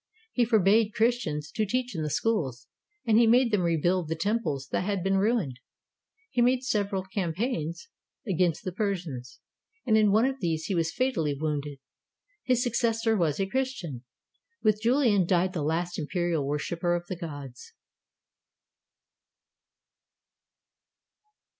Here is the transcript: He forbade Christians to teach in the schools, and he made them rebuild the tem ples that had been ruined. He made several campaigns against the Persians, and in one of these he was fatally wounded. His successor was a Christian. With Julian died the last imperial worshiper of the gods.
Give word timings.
He 0.31 0.45
forbade 0.45 0.95
Christians 0.95 1.51
to 1.51 1.63
teach 1.63 1.95
in 1.95 2.01
the 2.01 2.09
schools, 2.09 2.65
and 3.05 3.19
he 3.19 3.27
made 3.27 3.51
them 3.51 3.61
rebuild 3.61 4.07
the 4.07 4.15
tem 4.15 4.41
ples 4.41 4.67
that 4.71 4.81
had 4.81 5.03
been 5.03 5.19
ruined. 5.19 5.59
He 6.31 6.41
made 6.41 6.63
several 6.63 7.03
campaigns 7.03 7.87
against 8.27 8.63
the 8.63 8.71
Persians, 8.71 9.41
and 9.85 9.95
in 9.95 10.11
one 10.11 10.25
of 10.25 10.39
these 10.39 10.65
he 10.65 10.73
was 10.73 10.91
fatally 10.91 11.37
wounded. 11.39 11.77
His 12.41 12.63
successor 12.63 13.15
was 13.15 13.39
a 13.39 13.45
Christian. 13.45 14.03
With 14.63 14.81
Julian 14.81 15.27
died 15.27 15.53
the 15.53 15.61
last 15.61 15.99
imperial 15.99 16.47
worshiper 16.47 16.95
of 16.95 17.05
the 17.05 17.15
gods. 17.15 17.73